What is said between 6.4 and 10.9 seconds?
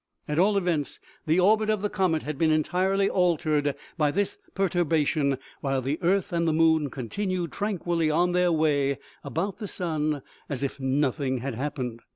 the moon continued tranquilly on their way about the sun, as if